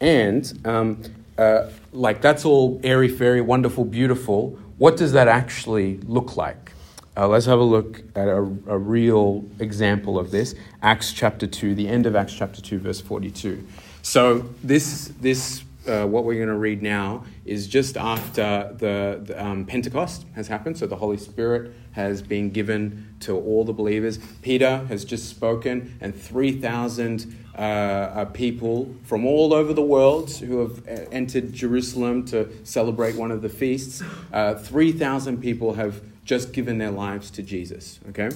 [0.01, 1.03] And um,
[1.38, 4.59] uh, like that's all airy fairy, wonderful, beautiful.
[4.79, 6.69] What does that actually look like?
[7.16, 10.55] Uh, let's have a look at a, a, real example of this.
[10.81, 13.66] Acts chapter 2, the end of Acts chapter 2, verse 42.
[14.03, 19.44] So, this, this uh, what we're going to read now is just after the, the
[19.44, 20.79] um, Pentecost has happened.
[20.79, 24.18] So, the Holy Spirit has been given to all the believers.
[24.40, 30.61] Peter has just spoken, and 3,000 uh, uh, people from all over the world who
[30.61, 34.01] have uh, entered Jerusalem to celebrate one of the feasts.
[34.33, 38.31] Uh, 3,000 people have just given their lives to Jesus, okay?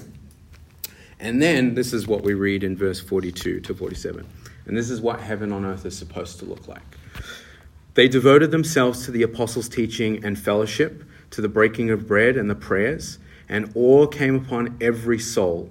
[1.21, 4.27] And then this is what we read in verse 42 to 47.
[4.67, 6.83] And this is what heaven on earth is supposed to look like.
[7.95, 12.51] They devoted themselves to the apostles' teaching and fellowship, to the breaking of bread and
[12.51, 15.71] the prayers, and awe came upon every soul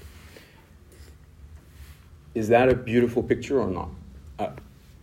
[2.33, 3.89] Is that a beautiful picture or not?
[4.39, 4.49] Uh,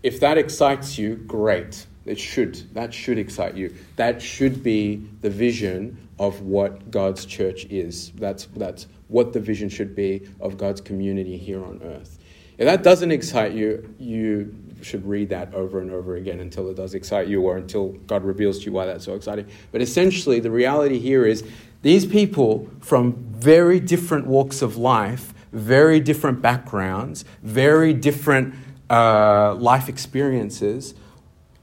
[0.03, 1.87] if that excites you, great.
[2.07, 2.75] It should.
[2.75, 3.75] That should excite you.
[3.97, 8.13] That should be the vision of what God's church is.
[8.13, 12.19] That's, that's what the vision should be of God's community here on earth.
[12.57, 16.75] If that doesn't excite you, you should read that over and over again until it
[16.75, 19.47] does excite you or until God reveals to you why that's so exciting.
[19.71, 21.45] But essentially, the reality here is
[21.83, 28.55] these people from very different walks of life very different backgrounds, very different
[28.91, 30.95] uh, life experiences.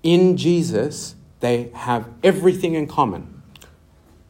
[0.04, 3.32] In Jesus, they have everything in common.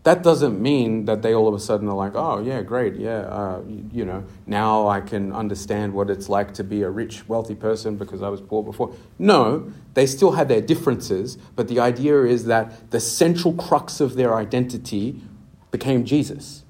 [0.04, 3.22] That doesn't mean that they all of a sudden are like, oh, yeah, great, yeah,
[3.22, 7.28] uh, you, you know, now I can understand what it's like to be a rich,
[7.28, 8.94] wealthy person because I was poor before.
[9.18, 14.14] No, they still have their differences, but the idea is that the central crux of
[14.14, 15.24] their identity
[15.72, 16.65] became Jesus.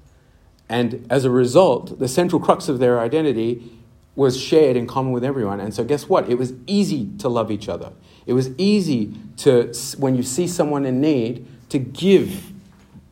[0.68, 3.70] And as a result, the central crux of their identity
[4.16, 5.60] was shared in common with everyone.
[5.60, 6.28] And so, guess what?
[6.28, 7.92] It was easy to love each other.
[8.24, 12.52] It was easy to, when you see someone in need, to give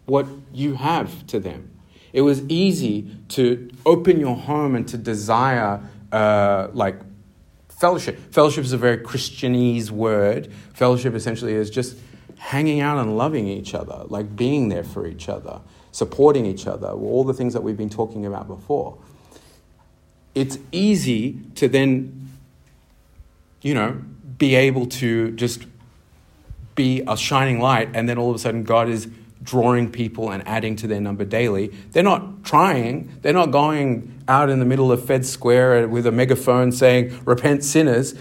[0.06, 1.70] what you have to them.
[2.12, 6.96] It was easy to open your home and to desire, uh, like,
[7.68, 8.18] fellowship.
[8.32, 10.50] Fellowship is a very Christianese word.
[10.72, 11.98] Fellowship essentially is just
[12.38, 15.60] hanging out and loving each other, like being there for each other
[15.94, 18.98] supporting each other, all the things that we've been talking about before.
[20.34, 22.30] It's easy to then,
[23.62, 24.02] you know,
[24.36, 25.66] be able to just
[26.74, 29.06] be a shining light, and then all of a sudden God is
[29.44, 31.68] drawing people and adding to their number daily.
[31.92, 36.12] They're not trying, they're not going out in the middle of Fed Square with a
[36.12, 38.16] megaphone saying, Repent, sinners.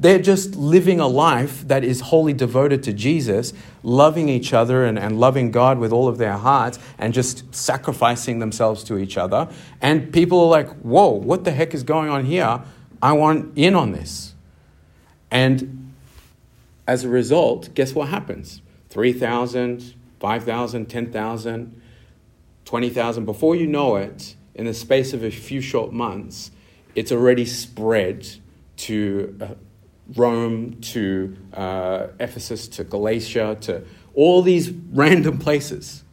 [0.00, 4.98] They're just living a life that is wholly devoted to Jesus, loving each other and,
[4.98, 9.46] and loving God with all of their hearts, and just sacrificing themselves to each other.
[9.82, 12.62] And people are like, whoa, what the heck is going on here?
[13.02, 14.34] I want in on this.
[15.30, 15.92] And
[16.86, 18.62] as a result, guess what happens?
[18.88, 21.82] 3,000, 5,000, 10,000,
[22.64, 23.24] 20,000.
[23.26, 26.50] Before you know it, in the space of a few short months,
[26.94, 28.26] it's already spread
[28.78, 29.56] to
[30.16, 33.84] Rome to uh, Ephesus to Galatia to
[34.14, 36.04] all these random places.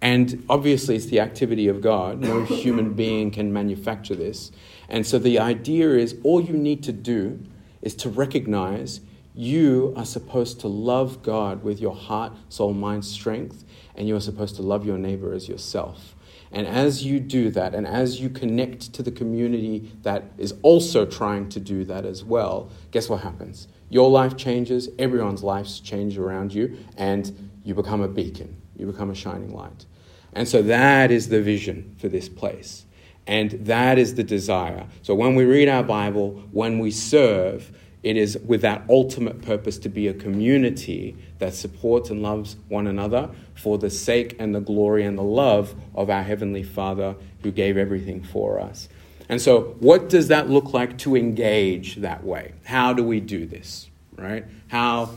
[0.00, 2.20] And obviously, it's the activity of God.
[2.20, 4.52] No human being can manufacture this.
[4.88, 7.42] And so, the idea is all you need to do
[7.82, 9.00] is to recognize
[9.34, 13.64] you are supposed to love God with your heart, soul, mind, strength,
[13.94, 16.15] and you are supposed to love your neighbor as yourself.
[16.56, 21.04] And as you do that, and as you connect to the community that is also
[21.04, 23.68] trying to do that as well, guess what happens?
[23.90, 28.56] Your life changes, everyone's lives change around you, and you become a beacon.
[28.74, 29.84] You become a shining light.
[30.32, 32.86] And so that is the vision for this place.
[33.26, 34.86] And that is the desire.
[35.02, 37.70] So when we read our Bible, when we serve,
[38.06, 42.86] it is with that ultimate purpose to be a community that supports and loves one
[42.86, 47.50] another for the sake and the glory and the love of our Heavenly Father who
[47.50, 48.88] gave everything for us.
[49.28, 52.52] And so, what does that look like to engage that way?
[52.62, 53.90] How do we do this?
[54.14, 54.44] Right?
[54.68, 55.10] How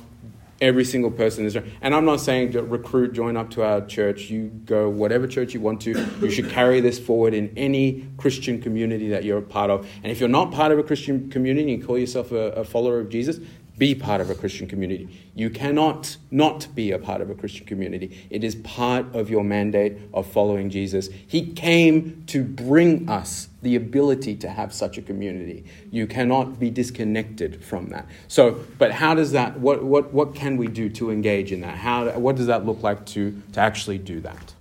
[0.62, 4.30] every single person is and i'm not saying to recruit join up to our church.
[4.30, 5.92] You go whatever church you want to.
[6.22, 9.88] You should carry this forward in any christian community that you're a part of.
[10.04, 13.00] And if you're not part of a christian community and call yourself a, a follower
[13.00, 13.40] of jesus
[13.80, 15.08] be part of a Christian community.
[15.34, 18.28] You cannot not be a part of a Christian community.
[18.30, 21.10] It is part of your mandate of following Jesus.
[21.26, 25.64] He came to bring us the ability to have such a community.
[25.92, 28.06] You cannot be disconnected from that.
[28.28, 31.78] So, but how does that, what, what, what can we do to engage in that?
[31.78, 34.54] How, what does that look like to, to actually do that?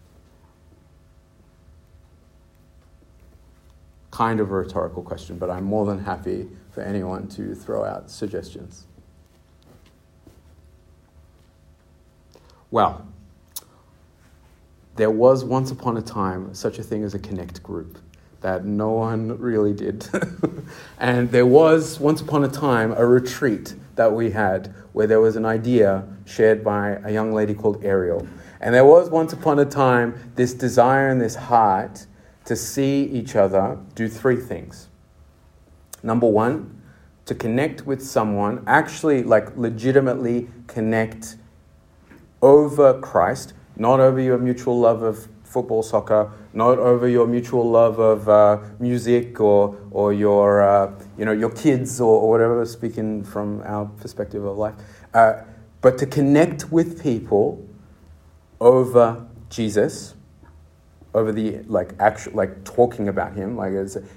[4.12, 8.10] Kind of a rhetorical question, but I'm more than happy for anyone to throw out
[8.10, 8.87] suggestions.
[12.70, 13.06] Well,
[14.96, 17.98] there was once upon a time such a thing as a connect group
[18.40, 20.08] that no one really did.
[20.98, 25.36] and there was once upon a time a retreat that we had where there was
[25.36, 28.26] an idea shared by a young lady called Ariel.
[28.60, 32.06] And there was once upon a time this desire and this heart
[32.44, 34.88] to see each other do three things.
[36.02, 36.80] Number one,
[37.26, 41.36] to connect with someone, actually, like legitimately connect
[42.42, 47.98] over Christ, not over your mutual love of football, soccer, not over your mutual love
[47.98, 53.24] of uh, music or, or your, uh, you know, your kids or, or, whatever, speaking
[53.24, 54.74] from our perspective of life,
[55.14, 55.42] uh,
[55.80, 57.66] but to connect with people
[58.60, 60.14] over Jesus,
[61.14, 63.72] over the like actual like talking about him like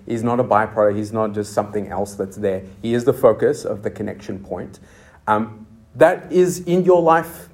[0.05, 2.63] he's not a byproduct he's not just something else that's there.
[2.81, 4.79] He is the focus of the connection point.
[5.25, 5.65] Um,
[5.95, 7.49] that is in your life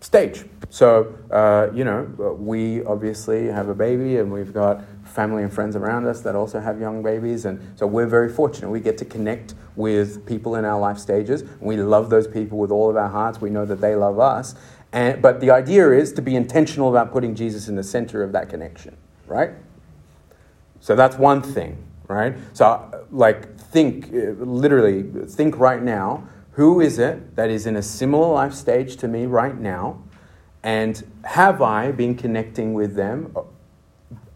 [0.00, 0.44] stage.
[0.70, 2.02] So, uh, you know,
[2.38, 6.60] we obviously have a baby and we've got family and friends around us that also
[6.60, 7.44] have young babies.
[7.44, 8.70] And so we're very fortunate.
[8.70, 11.44] We get to connect with people in our life stages.
[11.60, 13.40] We love those people with all of our hearts.
[13.40, 14.54] We know that they love us.
[14.92, 18.32] And, but the idea is to be intentional about putting Jesus in the center of
[18.32, 18.96] that connection,
[19.26, 19.50] right?
[20.80, 22.34] So that's one thing, right?
[22.54, 27.82] So, like, think, uh, literally, think right now who is it that is in a
[27.82, 30.02] similar life stage to me right now?
[30.62, 33.34] And have I been connecting with them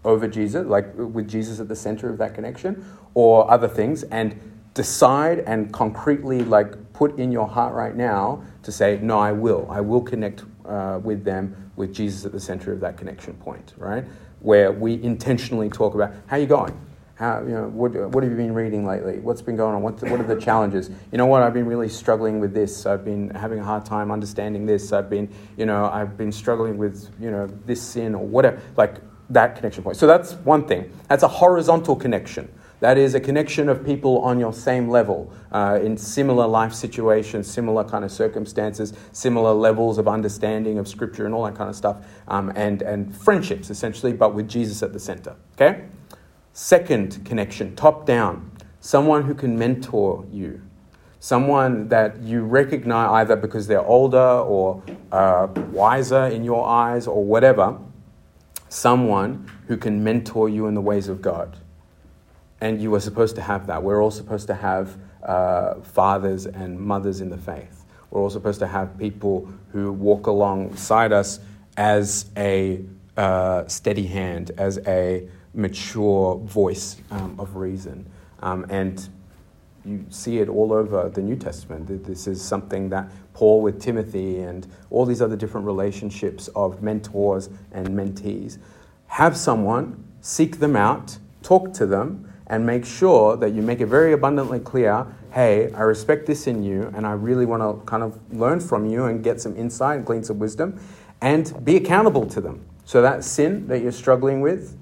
[0.05, 2.85] over Jesus, like with Jesus at the center of that connection,
[3.15, 4.05] or other things?
[4.05, 4.41] And
[4.75, 9.69] decide and concretely, like, put in your heart right now to say, no, I will.
[9.71, 13.75] I will connect uh, with them with Jesus at the center of that connection point,
[13.77, 14.05] right?
[14.41, 16.79] Where we intentionally talk about, how you going?
[17.17, 19.21] How, you know, what, what have you been reading lately?
[19.21, 19.83] What's been going on?
[19.83, 20.91] What, what are the challenges?
[21.12, 21.43] You know what?
[21.43, 22.87] I've been really struggling with this.
[22.87, 24.93] I've been having a hard time understanding this.
[24.93, 28.61] I've been, you know, I've been struggling with, you know, this sin or whatever.
[28.77, 28.97] Like
[29.31, 29.97] that connection point.
[29.97, 30.93] So that's one thing.
[31.09, 32.53] That's a horizontal connection.
[32.81, 37.51] That is a connection of people on your same level, uh, in similar life situations,
[37.51, 41.77] similar kind of circumstances, similar levels of understanding of Scripture and all that kind of
[41.77, 45.37] stuff, um, and, and friendships essentially, but with Jesus at the center.
[45.55, 45.85] Okay?
[46.57, 50.63] Second connection, top down, someone who can mentor you,
[51.19, 54.81] someone that you recognize either because they're older or
[55.11, 57.77] uh, wiser in your eyes or whatever,
[58.69, 61.57] someone who can mentor you in the ways of God.
[62.61, 63.83] And you are supposed to have that.
[63.83, 67.85] We're all supposed to have uh, fathers and mothers in the faith.
[68.11, 71.41] We're all supposed to have people who walk alongside us
[71.77, 72.85] as a
[73.17, 78.07] uh, steady hand, as a mature voice um, of reason.
[78.41, 79.09] Um, and
[79.85, 82.05] you see it all over the New Testament.
[82.05, 87.49] This is something that Paul with Timothy and all these other different relationships of mentors
[87.73, 88.59] and mentees.
[89.09, 93.87] Have someone, seek them out, talk to them, and make sure that you make it
[93.87, 98.05] very abundantly clear hey, I respect this in you, and I really want to kind
[98.05, 100.79] of learn from you and get some insight and glean some wisdom,
[101.21, 102.65] and be accountable to them.
[102.85, 104.79] So that sin that you're struggling with,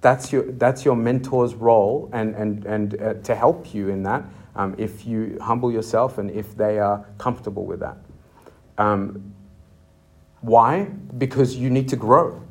[0.00, 4.24] that's your, that's your mentor's role and, and, and uh, to help you in that
[4.56, 7.96] um, if you humble yourself and if they are comfortable with that.
[8.78, 9.34] Um,
[10.40, 10.84] why?
[10.84, 12.42] Because you need to grow.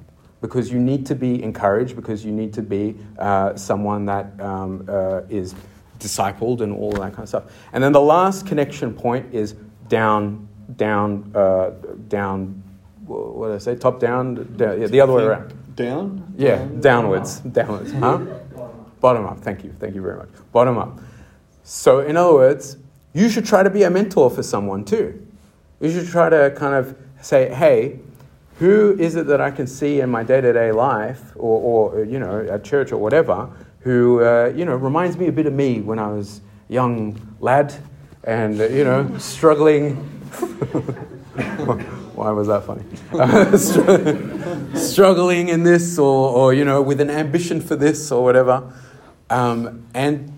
[0.42, 4.86] Because you need to be encouraged, because you need to be uh, someone that um,
[4.88, 5.54] uh, is
[6.00, 7.44] discipled and all that kind of stuff.
[7.74, 9.56] And then the last connection point is
[9.90, 10.48] down,
[10.78, 11.72] down, uh,
[12.08, 12.64] down,
[13.06, 13.76] what did I say?
[13.76, 14.56] Top down?
[14.56, 15.59] down yeah, the other way around.
[15.80, 16.34] Down?
[16.36, 16.82] Yeah, Down?
[16.82, 17.94] downwards, downwards.
[17.94, 18.18] Huh?
[19.00, 19.40] Bottom up.
[19.40, 19.74] Thank you.
[19.80, 20.28] Thank you very much.
[20.52, 21.00] Bottom up.
[21.64, 22.76] So, in other words,
[23.14, 25.26] you should try to be a mentor for someone too.
[25.80, 28.00] You should try to kind of say, hey,
[28.58, 32.04] who is it that I can see in my day to day life or, or,
[32.04, 33.50] you know, at church or whatever
[33.80, 37.38] who, uh, you know, reminds me a bit of me when I was a young
[37.40, 37.74] lad
[38.26, 39.96] and, uh, you know, struggling.
[42.20, 42.84] Why was that funny?
[44.78, 48.74] struggling in this or, or, you know, with an ambition for this or whatever.
[49.30, 50.30] Um, and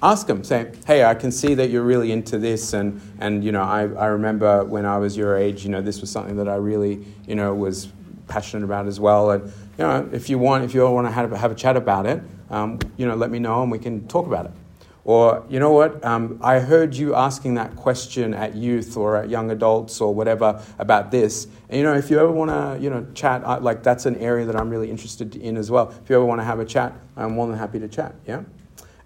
[0.00, 2.74] ask them, say, hey, I can see that you're really into this.
[2.74, 6.00] And, and you know, I, I remember when I was your age, you know, this
[6.00, 7.88] was something that I really, you know, was
[8.28, 9.32] passionate about as well.
[9.32, 11.76] And, you know, if you want, if you all want to have, have a chat
[11.76, 14.52] about it, um, you know, let me know and we can talk about it.
[15.06, 19.30] Or, you know what, um, I heard you asking that question at youth or at
[19.30, 21.46] young adults or whatever about this.
[21.68, 24.44] And, you know, if you ever want to, you know, chat, like that's an area
[24.46, 25.94] that I'm really interested in as well.
[26.02, 28.42] If you ever want to have a chat, I'm more than happy to chat, yeah?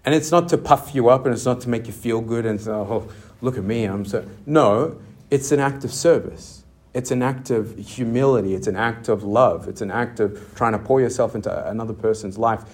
[0.07, 2.47] And it's not to puff you up and it's not to make you feel good
[2.47, 3.07] and say, oh,
[3.43, 4.27] look at me, I'm so.
[4.47, 4.99] No,
[5.31, 6.60] it's an act of service.
[6.93, 8.55] It's an act of humility.
[8.55, 9.69] It's an act of love.
[9.69, 12.65] It's an act of trying to pour yourself into another person's life.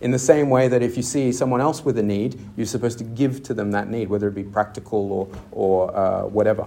[0.00, 2.98] In the same way that if you see someone else with a need, you're supposed
[2.98, 6.66] to give to them that need, whether it be practical or, or uh, whatever.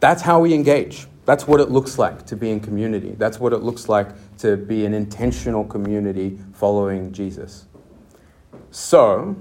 [0.00, 1.06] That's how we engage.
[1.24, 3.14] That's what it looks like to be in community.
[3.16, 7.66] That's what it looks like to be an intentional community following Jesus.
[8.70, 9.36] So,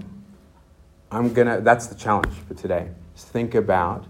[1.11, 2.89] I'm gonna, that's the challenge for today.
[3.15, 4.05] Think about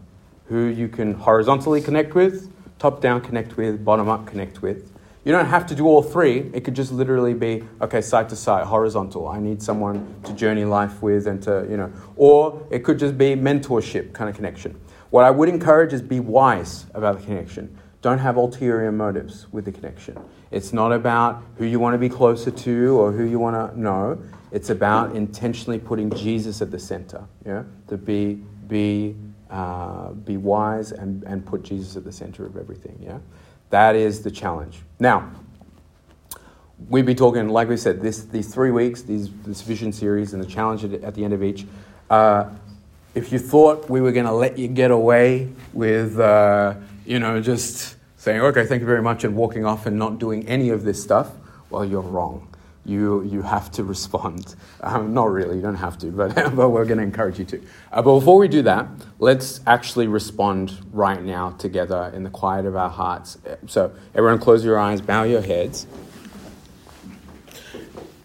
[0.49, 4.91] who you can horizontally connect with, top down connect with, bottom up connect with.
[5.23, 6.49] You don't have to do all three.
[6.53, 9.27] It could just literally be, okay, side to side, horizontal.
[9.27, 13.17] I need someone to journey life with and to, you know, or it could just
[13.17, 14.79] be mentorship kind of connection.
[15.11, 17.77] What I would encourage is be wise about the connection.
[18.01, 20.17] Don't have ulterior motives with the connection.
[20.51, 23.79] It's not about who you want to be closer to or who you want to
[23.79, 24.23] know.
[24.51, 27.27] It's about intentionally putting Jesus at the center.
[27.45, 29.15] Yeah, to be be
[29.49, 32.99] uh, be wise and, and put Jesus at the center of everything.
[33.01, 33.19] Yeah,
[33.69, 34.79] that is the challenge.
[34.99, 35.31] Now,
[36.87, 40.43] we've been talking, like we said, this these three weeks, these this vision series, and
[40.43, 41.65] the challenge at, the end of each.
[42.09, 42.49] Uh,
[43.15, 46.75] if you thought we were going to let you get away with, uh,
[47.05, 50.47] you know, just saying, okay, thank you very much, and walking off and not doing
[50.47, 51.31] any of this stuff,
[51.69, 52.48] well, you're wrong
[52.89, 54.55] you, you have to respond.
[54.81, 57.61] Um, not really, you don't have to, but, but we're going to encourage you to.
[57.91, 58.87] Uh, but before we do that,
[59.19, 63.37] let's actually respond right now together in the quiet of our hearts.
[63.67, 65.85] So, everyone, close your eyes, bow your heads.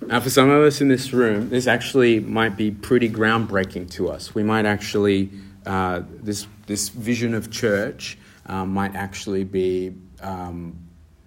[0.07, 4.11] Now, for some of us in this room, this actually might be pretty groundbreaking to
[4.11, 4.35] us.
[4.35, 5.31] We might actually,
[5.65, 10.79] uh, this, this vision of church uh, might actually be um,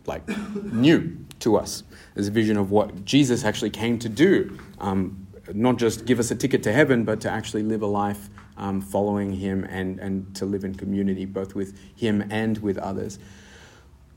[0.07, 0.27] like
[0.63, 1.83] new to us.
[2.15, 6.31] There's a vision of what Jesus actually came to do, um, not just give us
[6.31, 10.35] a ticket to heaven, but to actually live a life um, following Him and, and
[10.35, 13.19] to live in community, both with Him and with others.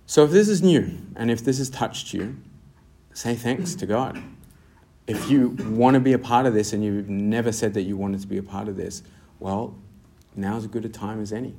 [0.06, 2.36] So if this is new and if this has touched you,
[3.12, 4.20] say thanks to God.
[5.06, 7.96] If you want to be a part of this and you've never said that you
[7.96, 9.02] wanted to be a part of this,
[9.38, 9.76] well,
[10.36, 11.54] now's as good a time as any.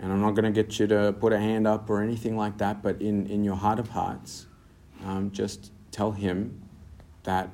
[0.00, 2.58] And I'm not going to get you to put a hand up or anything like
[2.58, 4.46] that, but in, in your heart of hearts,
[5.04, 6.62] um, just tell him
[7.24, 7.50] that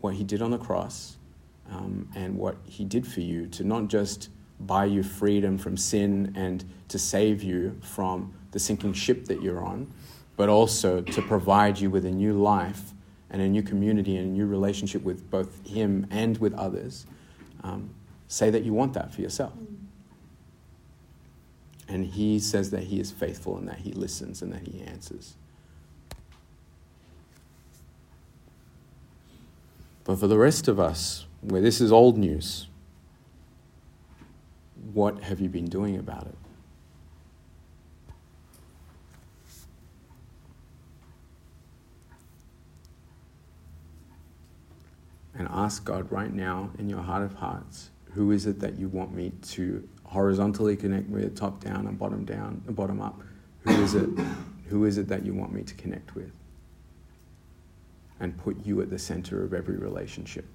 [0.00, 1.16] what he did on the cross
[1.70, 4.28] um, and what he did for you to not just
[4.60, 9.64] buy you freedom from sin and to save you from the sinking ship that you're
[9.64, 9.92] on,
[10.36, 12.92] but also to provide you with a new life
[13.30, 17.06] and a new community and a new relationship with both him and with others.
[17.62, 17.90] Um,
[18.28, 19.52] say that you want that for yourself.
[21.88, 25.34] And he says that he is faithful and that he listens and that he answers.
[30.04, 32.68] But for the rest of us, where this is old news,
[34.92, 36.34] what have you been doing about it?
[45.36, 48.88] And ask God right now in your heart of hearts, who is it that you
[48.88, 53.20] want me to horizontally connect with, top down and bottom down, bottom up?
[53.62, 54.08] Who is it?
[54.68, 56.30] Who is it that you want me to connect with?
[58.20, 60.46] And put you at the center of every relationship.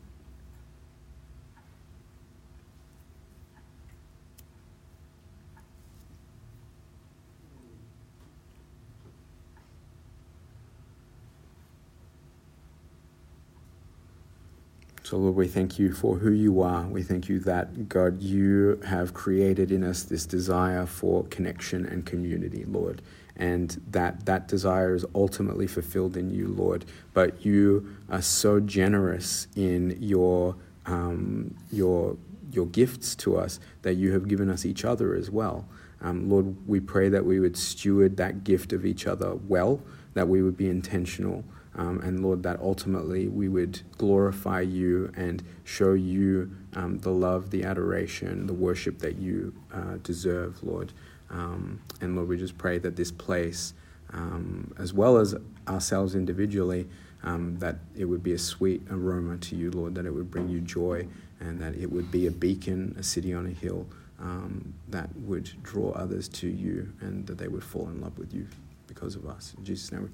[15.09, 16.85] So, Lord, we thank you for who you are.
[16.85, 22.05] We thank you that, God, you have created in us this desire for connection and
[22.05, 23.01] community, Lord.
[23.35, 26.85] And that that desire is ultimately fulfilled in you, Lord.
[27.15, 30.55] But you are so generous in your,
[30.85, 32.15] um, your,
[32.51, 35.67] your gifts to us that you have given us each other as well.
[36.01, 39.81] Um, Lord, we pray that we would steward that gift of each other well,
[40.13, 41.43] that we would be intentional.
[41.75, 47.51] Um, and Lord, that ultimately we would glorify you and show you um, the love,
[47.51, 50.91] the adoration, the worship that you uh, deserve, Lord.
[51.29, 53.73] Um, and Lord, we just pray that this place,
[54.11, 55.35] um, as well as
[55.67, 56.87] ourselves individually,
[57.23, 60.49] um, that it would be a sweet aroma to you, Lord, that it would bring
[60.49, 61.07] you joy,
[61.39, 63.85] and that it would be a beacon, a city on a hill
[64.19, 68.33] um, that would draw others to you, and that they would fall in love with
[68.33, 68.47] you
[68.87, 69.53] because of us.
[69.57, 70.11] In Jesus' name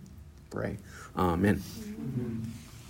[0.49, 0.77] pray.
[1.15, 1.55] Amen.
[1.57, 2.51] Mhm.